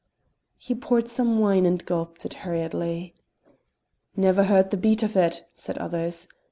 He 0.57 0.73
poured 0.73 1.07
some 1.07 1.37
wine 1.37 1.63
and 1.67 1.85
gulped 1.85 2.25
it 2.25 2.33
hurriedly. 2.41 3.13
"Never 4.15 4.45
heard 4.45 4.71
the 4.71 4.75
beat 4.77 5.03
of 5.03 5.15
it!" 5.15 5.43
said 5.53 5.75
the 5.75 5.83
others. 5.83 6.27